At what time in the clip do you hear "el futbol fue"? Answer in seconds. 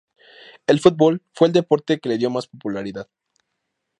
0.65-1.45